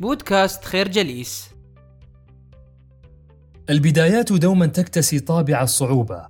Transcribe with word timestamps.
بودكاست 0.00 0.64
خير 0.64 0.88
جليس. 0.88 1.50
البدايات 3.70 4.32
دوما 4.32 4.66
تكتسي 4.66 5.20
طابع 5.20 5.62
الصعوبة 5.62 6.26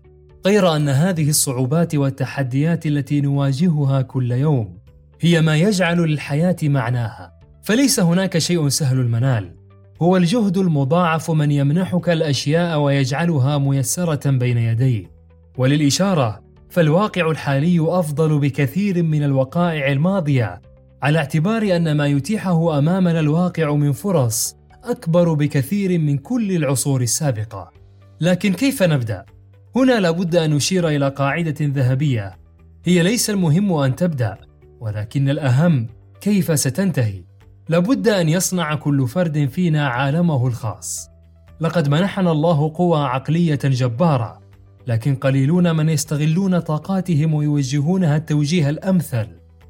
غير 0.46 0.76
أن 0.76 0.88
هذه 0.88 1.28
الصعوبات 1.28 1.94
والتحديات 1.94 2.86
التي 2.86 3.20
نواجهها 3.20 4.02
كل 4.02 4.32
يوم 4.32 4.78
هي 5.20 5.40
ما 5.40 5.56
يجعل 5.56 5.98
للحياة 5.98 6.56
معناها. 6.62 7.40
فليس 7.62 8.00
هناك 8.00 8.38
شيء 8.38 8.68
سهل 8.68 9.00
المنال. 9.00 9.56
هو 10.02 10.16
الجهد 10.16 10.58
المضاعف 10.58 11.30
من 11.30 11.50
يمنحك 11.50 12.08
الأشياء 12.08 12.78
ويجعلها 12.78 13.58
ميسرة 13.58 14.30
بين 14.30 14.58
يديه. 14.58 15.10
وللإشارة 15.58 16.42
فالواقع 16.70 17.30
الحالي 17.30 17.80
أفضل 17.80 18.38
بكثير 18.38 19.02
من 19.02 19.22
الوقائع 19.22 19.92
الماضية 19.92 20.62
على 21.02 21.18
اعتبار 21.18 21.76
أن 21.76 21.96
ما 21.96 22.06
يتيحه 22.06 22.78
أمامنا 22.78 23.20
الواقع 23.20 23.74
من 23.74 23.92
فرص 23.92 24.56
أكبر 24.84 25.34
بكثير 25.34 25.98
من 25.98 26.18
كل 26.18 26.52
العصور 26.52 27.00
السابقة. 27.00 27.70
لكن 28.20 28.52
كيف 28.52 28.82
نبدأ؟ 28.82 29.24
هنا 29.76 30.00
لابد 30.00 30.36
أن 30.36 30.50
نشير 30.50 30.88
إلى 30.88 31.08
قاعدة 31.08 31.54
ذهبية. 31.60 32.36
هي 32.84 33.02
ليس 33.02 33.30
المهم 33.30 33.72
أن 33.72 33.96
تبدأ 33.96 34.36
ولكن 34.80 35.28
الأهم 35.28 35.86
كيف 36.20 36.58
ستنتهي. 36.58 37.22
لابد 37.68 38.08
أن 38.08 38.28
يصنع 38.28 38.74
كل 38.74 39.08
فرد 39.08 39.48
فينا 39.52 39.88
عالمه 39.88 40.46
الخاص. 40.46 41.08
لقد 41.60 41.88
منحنا 41.88 42.32
الله 42.32 42.72
قوى 42.74 42.98
عقلية 42.98 43.58
جبارة 43.64 44.40
لكن 44.86 45.14
قليلون 45.14 45.76
من 45.76 45.88
يستغلون 45.88 46.58
طاقاتهم 46.58 47.34
ويوجهونها 47.34 48.16
التوجيه 48.16 48.70
الأمثل. 48.70 49.26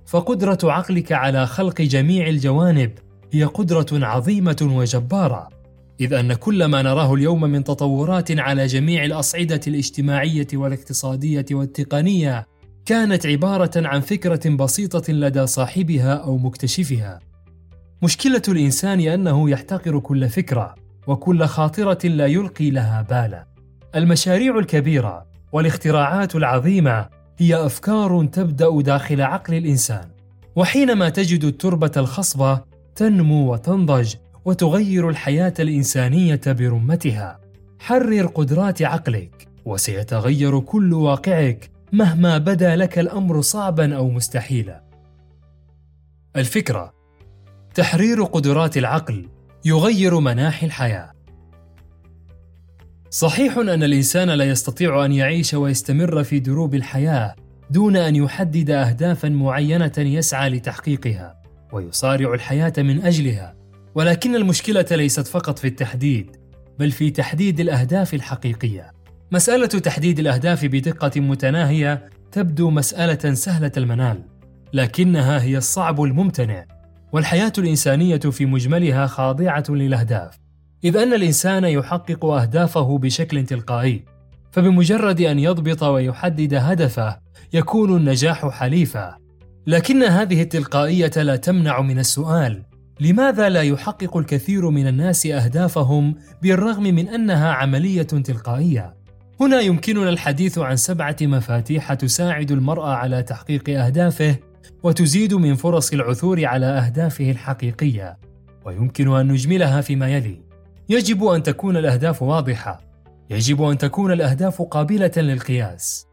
فقدرة 0.07 0.59
عقلك 0.65 1.13
على 1.13 1.47
خلق 1.47 1.83
جميع 1.83 2.27
الجوانب 2.27 2.91
هي 3.33 3.45
قدرة 3.45 3.87
عظيمة 3.93 4.57
وجبارة. 4.63 5.49
إذ 6.01 6.13
أن 6.13 6.33
كل 6.33 6.65
ما 6.65 6.83
نراه 6.83 7.15
اليوم 7.15 7.41
من 7.41 7.65
تطورات 7.65 8.39
على 8.39 8.67
جميع 8.67 9.05
الأصعدة 9.05 9.61
الاجتماعية 9.67 10.47
والاقتصادية 10.55 11.47
والتقنية 11.53 12.47
كانت 12.85 13.27
عبارة 13.27 13.71
عن 13.77 14.01
فكرة 14.01 14.49
بسيطة 14.49 15.13
لدى 15.13 15.47
صاحبها 15.47 16.15
أو 16.15 16.39
مكتشفها. 16.39 17.19
مشكلة 18.03 18.43
الإنسان 18.49 19.01
أنه 19.01 19.51
يحتقر 19.51 19.99
كل 19.99 20.29
فكرة 20.29 20.75
وكل 21.07 21.45
خاطرة 21.45 22.09
لا 22.09 22.27
يلقي 22.27 22.71
لها 22.71 23.03
بالا. 23.03 23.47
المشاريع 23.95 24.59
الكبيرة 24.59 25.27
والاختراعات 25.53 26.37
العظيمة 26.37 27.09
هي 27.39 27.67
أفكار 27.67 28.27
تبدأ 28.27 28.81
داخل 28.83 29.23
عقل 29.23 29.55
الإنسان 29.55 30.09
وحينما 30.57 31.09
تجد 31.09 31.45
التربة 31.45 31.93
الخصبة 31.97 32.61
تنمو 32.95 33.53
وتنضج 33.53 34.15
وتغير 34.45 35.09
الحياة 35.09 35.55
الإنسانية 35.61 36.41
برمتها. 36.47 37.41
حرر 37.79 38.27
قدرات 38.27 38.83
عقلك 38.83 39.49
وسيتغير 39.65 40.61
كل 40.61 40.93
واقعك 40.93 41.71
مهما 41.93 42.39
بدا 42.39 42.77
لك 42.77 42.99
الأمر 42.99 43.41
صعبا 43.41 43.97
أو 43.97 44.11
مستحيلا. 44.11 44.83
الفكرة 46.37 46.93
تحرير 47.75 48.23
قدرات 48.23 48.77
العقل 48.77 49.29
يغير 49.65 50.21
مناحي 50.21 50.67
الحياة. 50.67 51.16
صحيح 53.11 53.59
أن 53.59 53.83
الإنسان 53.83 54.31
لا 54.31 54.45
يستطيع 54.45 55.05
أن 55.05 55.13
يعيش 55.13 55.55
ويستمر 55.55 56.25
في 56.25 56.41
دروب 56.41 56.75
الحياة 56.75 57.35
دون 57.71 57.97
أن 57.97 58.17
يحدد 58.17 58.71
اهدافا 58.71 59.29
معينة 59.29 59.93
يسعى 59.99 60.51
لتحقيقها 60.51 61.43
ويصارع 61.73 62.35
الحياة 62.35 62.73
من 62.79 63.03
أجلها. 63.03 63.57
ولكن 63.95 64.37
المشكلة 64.37 64.87
ليست 64.91 65.27
فقط 65.27 65.59
في 65.59 65.67
التحديد 65.67 66.37
بل 66.79 66.91
في 66.91 67.11
تحديد 67.11 67.61
الأهداف 67.61 68.15
الحقيقية. 68.15 68.93
مسألة 69.33 69.67
تحديد 69.67 70.19
الأهداف 70.19 70.65
بدقة 70.65 71.21
متناهية 71.21 72.09
تبدو 72.33 72.71
مسألة 72.71 73.35
سهلة 73.35 73.73
المنال 73.77 74.23
لكنها 74.73 75.43
هي 75.43 75.57
الصعب 75.57 76.03
الممتنع 76.03 76.65
والحياة 77.13 77.53
الإنسانية 77.59 78.17
في 78.17 78.47
مجملها 78.47 79.07
خاضعة 79.07 79.65
للأهداف. 79.69 80.46
إذ 80.85 80.97
أن 80.97 81.13
الإنسان 81.13 81.65
يحقق 81.65 82.25
أهدافه 82.25 82.99
بشكل 82.99 83.45
تلقائي 83.45 84.05
فبمجرد 84.53 85.21
أن 85.21 85.39
يضبط 85.39 85.83
ويحدد 85.83 86.55
هدفه 86.55 87.19
يكون 87.53 87.97
النجاح 87.97 88.49
حليفه 88.49 89.17
لكن 89.67 90.03
هذه 90.03 90.43
التلقائية 90.43 91.11
لا 91.17 91.37
تمنع 91.37 91.81
من 91.81 91.99
السؤال 91.99 92.63
لماذا 93.01 93.49
لا 93.49 93.63
يحقق 93.63 94.17
الكثير 94.17 94.71
من 94.71 94.87
الناس 94.87 95.27
أهدافهم 95.27 96.15
بالرغم 96.43 96.83
من 96.83 97.09
أنها 97.09 97.53
عملية 97.53 98.03
تلقائية؟ 98.03 98.95
هنا 99.41 99.61
يمكننا 99.61 100.09
الحديث 100.09 100.59
عن 100.59 100.77
سبعة 100.77 101.17
مفاتيح 101.23 101.95
تساعد 101.95 102.51
المرء 102.51 102.83
على 102.83 103.23
تحقيق 103.23 103.71
أهدافه 103.71 104.37
وتزيد 104.83 105.35
من 105.35 105.55
فرص 105.55 105.93
العثور 105.93 106.45
على 106.45 106.67
أهدافه 106.67 107.31
الحقيقية 107.31 108.19
ويمكن 108.65 109.17
أن 109.17 109.29
نجملها 109.29 109.81
فيما 109.81 110.09
يلي. 110.09 110.46
يجب 110.89 111.25
أن 111.25 111.43
تكون 111.43 111.77
الأهداف 111.77 112.23
واضحة. 112.23 112.81
يجب 113.31 113.63
أن 113.63 113.79
تكون 113.79 114.13
الأهداف 114.13 114.63
قابلة 114.63 115.11
للقياس. 115.17 116.07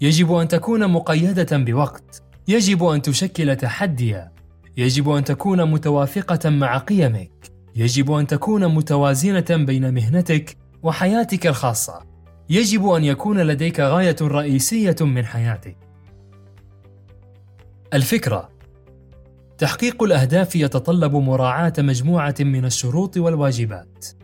يجب 0.00 0.32
أن 0.32 0.48
تكون 0.48 0.86
مقيدة 0.90 1.56
بوقت. 1.56 2.22
يجب 2.48 2.84
أن 2.84 3.02
تشكل 3.02 3.56
تحديا. 3.56 4.32
يجب 4.76 5.10
أن 5.10 5.24
تكون 5.24 5.70
متوافقة 5.70 6.50
مع 6.50 6.78
قيمك. 6.78 7.30
يجب 7.76 8.12
أن 8.12 8.26
تكون 8.26 8.74
متوازنة 8.74 9.64
بين 9.64 9.94
مهنتك 9.94 10.56
وحياتك 10.82 11.46
الخاصة. 11.46 12.02
يجب 12.50 12.88
أن 12.88 13.04
يكون 13.04 13.40
لديك 13.40 13.80
غاية 13.80 14.16
رئيسية 14.22 14.96
من 15.00 15.26
حياتك. 15.26 15.76
الفكرة 17.94 18.48
تحقيق 19.58 20.02
الأهداف 20.02 20.56
يتطلب 20.56 21.16
مراعاة 21.16 21.72
مجموعة 21.78 22.34
من 22.40 22.64
الشروط 22.64 23.16
والواجبات. 23.16 24.19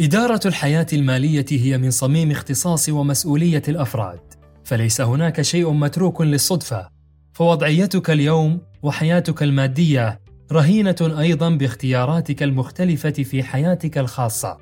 إدارة 0.00 0.40
الحياة 0.46 0.86
المالية 0.92 1.44
هي 1.50 1.78
من 1.78 1.90
صميم 1.90 2.30
اختصاص 2.30 2.88
ومسؤولية 2.88 3.62
الأفراد، 3.68 4.20
فليس 4.64 5.00
هناك 5.00 5.42
شيء 5.42 5.70
متروك 5.70 6.20
للصدفة، 6.20 6.88
فوضعيتك 7.32 8.10
اليوم 8.10 8.60
وحياتك 8.82 9.42
المادية 9.42 10.20
رهينة 10.52 10.96
أيضا 11.18 11.50
باختياراتك 11.50 12.42
المختلفة 12.42 13.10
في 13.10 13.42
حياتك 13.42 13.98
الخاصة. 13.98 14.58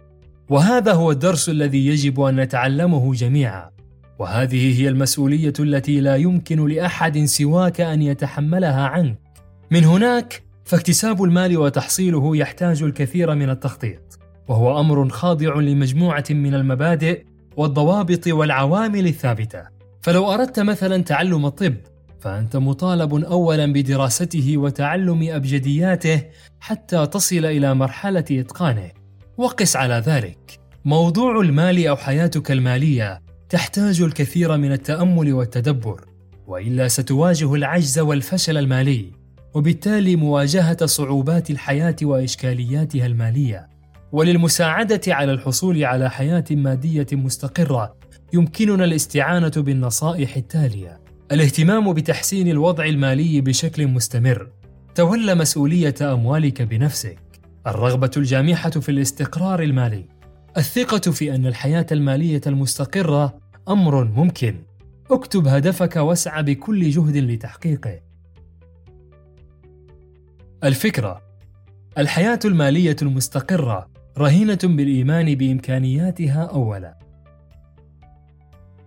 وهذا 0.51 0.93
هو 0.93 1.11
الدرس 1.11 1.49
الذي 1.49 1.87
يجب 1.87 2.21
أن 2.21 2.37
نتعلمه 2.37 3.15
جميعا. 3.15 3.71
وهذه 4.19 4.81
هي 4.81 4.89
المسؤولية 4.89 5.53
التي 5.61 6.01
لا 6.01 6.17
يمكن 6.17 6.67
لأحد 6.67 7.25
سواك 7.25 7.81
أن 7.81 8.03
يتحملها 8.03 8.87
عنك 8.87 9.19
من 9.71 9.85
هناك 9.85 10.43
فاكتساب 10.65 11.23
المال 11.23 11.59
وتحصيله 11.59 12.37
يحتاج 12.37 12.83
الكثير 12.83 13.35
من 13.35 13.51
التخطيط 13.51 14.04
وهو 14.49 14.81
أمر 14.81 15.09
خاضع 15.09 15.55
لمجموعة 15.55 16.25
من 16.31 16.55
المبادئ 16.55 17.25
والضوابط 17.57 18.29
والعوامل 18.29 19.07
الثابتة. 19.07 19.63
فلو 20.03 20.33
أردت 20.33 20.61
مثلا 20.61 21.03
تعلم 21.03 21.47
الطب 21.47 21.75
فأنت 22.21 22.57
مطالب 22.57 23.15
اولا 23.15 23.73
بدراسته 23.73 24.57
وتعلم 24.57 25.29
أبجدياته 25.31 26.23
حتى 26.61 27.07
تصل 27.07 27.45
إلى 27.45 27.75
مرحلة 27.75 28.25
إتقانه. 28.31 28.91
وقس 29.37 29.77
على 29.77 30.03
ذلك. 30.07 30.61
موضوع 30.85 31.41
المال 31.41 31.87
أو 31.87 31.97
حياتك 31.97 32.51
المالية 32.51 33.23
تحتاج 33.49 34.03
الكثير 34.03 34.57
من 34.57 34.73
التأمل 34.73 35.33
والتدبر 35.33 36.05
وإلا 36.47 36.89
ستواجه 36.89 37.55
العجز 37.55 37.99
والفشل 37.99 38.57
المالي 38.57 39.13
وبالتالي 39.55 40.17
مواجهة 40.17 40.87
صعوبات 40.87 41.51
الحياة 41.51 41.97
وإشكالياتها 42.03 43.07
المالية. 43.07 43.74
وللمساعدة 44.15 45.01
على 45.09 45.33
الحصول 45.33 45.85
على 45.85 46.11
حياة 46.11 46.45
مادية 46.51 47.07
مستقرة 47.13 47.97
يمكننا 48.33 48.85
الاستعانة 48.85 49.53
بالنصائح 49.57 50.37
التالية. 50.37 51.01
الاهتمام 51.33 51.93
بتحسين 51.93 52.49
الوضع 52.49 52.85
المالي 52.85 53.41
بشكل 53.41 53.87
مستمر. 53.87 54.51
تولى 54.95 55.35
مسؤولية 55.35 55.95
أموالك 56.03 56.63
بنفسك. 56.63 57.19
الرغبة 57.67 58.11
الجامحة 58.17 58.71
في 58.71 58.89
الاستقرار 58.89 59.63
المالي. 59.63 60.09
الثقة 60.57 61.11
في 61.11 61.35
أن 61.35 61.47
الحياة 61.47 61.87
المالية 61.93 62.41
المستقرة 62.47 63.39
أمر 63.69 64.05
ممكن. 64.05 64.57
اكتب 65.11 65.49
هدفك 65.49 65.97
واسعى 65.97 66.43
بكل 66.43 66.91
جهد 66.91 67.17
لتحقيقه. 67.17 68.01
الفكرة. 70.65 71.23
الحياة 71.99 72.39
المالية 72.45 72.97
المستقرة 73.03 73.94
رهينة 74.19 74.59
بالإيمان 74.65 75.35
بإمكانياتها 75.35 76.45
اولا. 76.45 76.99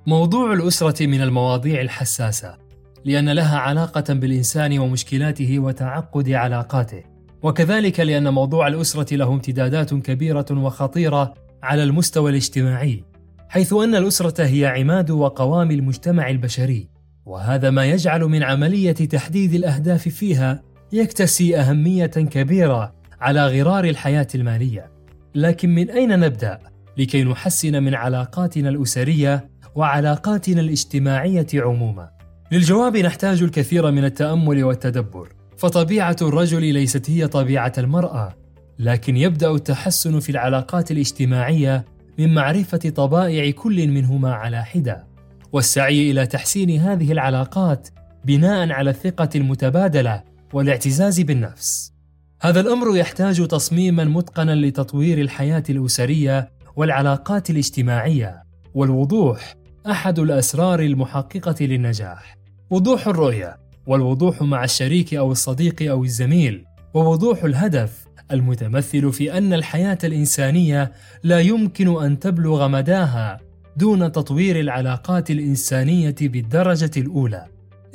موضوع 0.08 0.54
الأسرة 0.54 1.08
من 1.08 1.22
المواضيع 1.22 1.82
الحساسة 1.82 2.58
لأن 3.06 3.30
لها 3.30 3.58
علاقة 3.58 4.14
بالإنسان 4.14 4.80
ومشكلاته 4.80 5.60
وتعقد 5.60 6.30
علاقاته 6.30 7.04
وكذلك 7.44 8.00
لأن 8.00 8.34
موضوع 8.34 8.68
الأسرة 8.68 9.16
له 9.16 9.34
امتدادات 9.34 9.94
كبيرة 9.94 10.46
وخطيرة 10.52 11.34
على 11.64 11.84
المستوى 11.84 12.32
الاجتماعي 12.32 13.04
حيث 13.50 13.74
أن 13.74 13.96
الأسرة 13.96 14.46
هي 14.46 14.66
عماد 14.66 15.12
وقوام 15.12 15.72
المجتمع 15.72 16.30
البشري 16.30 16.90
وهذا 17.26 17.70
ما 17.70 17.86
يجعل 17.86 18.22
من 18.22 18.44
عملية 18.44 18.92
تحديد 18.92 19.54
الأهداف 19.54 20.10
فيها 20.10 20.64
يكتسي 20.92 21.60
أهمية 21.60 22.06
كبيرة 22.06 22.96
على 23.20 23.48
غرار 23.48 23.86
الحياة 23.86 24.28
المالية. 24.36 24.97
لكن 25.38 25.76
من 25.76 25.90
أين 25.90 26.20
نبدأ؟ 26.20 26.60
لكي 26.98 27.24
نحسن 27.24 27.84
من 27.84 27.96
علاقاتنا 27.96 28.70
الأسرية 28.70 29.50
وعلاقاتنا 29.76 30.62
الاجتماعية 30.62 31.48
عموما. 31.54 32.10
للجواب 32.52 32.98
نحتاج 32.98 33.44
الكثير 33.44 33.92
من 33.92 34.06
التأمل 34.06 34.64
والتدبر. 34.64 35.34
فطبيعة 35.58 36.16
الرجل 36.22 36.74
ليست 36.74 37.10
هي 37.10 37.28
طبيعة 37.28 37.74
المرأة 37.78 38.36
لكن 38.80 39.18
يبدأ 39.18 39.52
التحسن 39.52 40.20
في 40.20 40.30
العلاقات 40.30 40.92
الاجتماعية 40.92 41.86
من 42.20 42.34
معرفة 42.34 42.78
طبائع 42.78 43.52
كل 43.52 43.88
منهما 43.88 44.34
على 44.34 44.64
حدة. 44.64 45.08
والسعي 45.52 46.12
إلى 46.12 46.26
تحسين 46.26 46.80
هذه 46.80 47.12
العلاقات 47.12 47.90
بناء 48.26 48.72
على 48.72 48.90
الثقة 48.90 49.30
المتبادلة 49.36 50.24
والاعتزاز 50.54 51.22
بالنفس. 51.22 51.97
هذا 52.42 52.60
الأمر 52.60 52.98
يحتاج 52.98 53.48
تصميما 53.48 54.04
متقنا 54.04 54.56
لتطوير 54.56 55.22
الحياة 55.22 55.64
الأسرية 55.70 56.52
والعلاقات 56.76 57.50
الاجتماعية 57.50 58.44
والوضوح 58.74 59.56
أحد 59.90 60.20
الأسرار 60.20 60.80
المحققة 60.80 61.66
للنجاح. 61.66 62.38
وضوح 62.70 63.08
الرؤية 63.08 63.58
والوضوح 63.88 64.42
مع 64.42 64.64
الشريك 64.64 65.14
أو 65.14 65.32
الصديق 65.32 65.90
أو 65.92 66.04
الزميل. 66.04 66.66
ووضوح 66.94 67.44
الهدف 67.44 68.08
المتمثل 68.32 69.12
في 69.14 69.38
أن 69.38 69.54
الحياة 69.54 69.98
الإنسانية 70.04 70.92
لا 71.24 71.40
يمكن 71.40 72.04
أن 72.04 72.20
تبلغ 72.20 72.68
مداها 72.68 73.40
دون 73.78 74.12
تطوير 74.12 74.60
العلاقات 74.60 75.32
الإنسانية 75.32 76.16
بالدرجة 76.22 76.92
الأولى. 76.98 77.46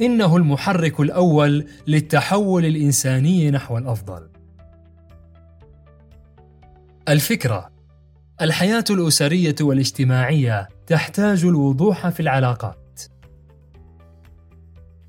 إنه 0.03 0.37
المحرك 0.37 1.01
الأول 1.01 1.67
للتحول 1.87 2.65
الإنساني 2.65 3.51
نحو 3.51 3.79
الأفضل 3.79 4.29
الفكرة 7.09 7.73
الحياة 8.41 8.85
الأسرية 8.91 9.55
والاجتماعية 9.61 10.69
تحتاج 10.87 11.45
الوضوح 11.45 12.09
في 12.09 12.21
العلاقات. 12.21 13.01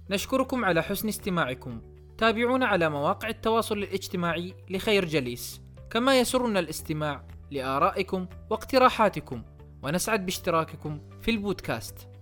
نشكركم 0.10 0.66
على 0.66 0.84
حسن 0.84 1.08
استماعكم. 1.08 1.82
تابعونا 2.18 2.66
على 2.66 2.90
مواقع 2.90 3.30
التواصل 3.30 3.78
الاجتماعي 3.78 4.54
لخير 4.70 5.06
جليس، 5.06 5.62
كما 5.90 6.20
يسرنا 6.20 6.60
الاستماع 6.60 7.24
لآرائكم 7.52 8.28
واقتراحاتكم، 8.50 9.44
ونسعد 9.84 10.26
باشتراككم 10.26 11.00
في 11.22 11.32
البودكاست. 11.32 12.13